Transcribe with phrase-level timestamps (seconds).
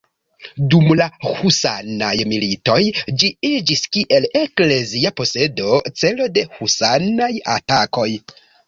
[0.69, 2.79] Dum la husanaj militoj
[3.25, 8.13] ĝi iĝis kiel eklezia posedo celo de husanaj atakoj.